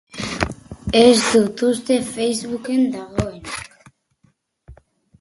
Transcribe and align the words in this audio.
Ez 1.01 1.19
dut 1.33 1.61
uste 1.69 1.99
Facebooken 2.09 2.83
dagoenik. 2.97 3.55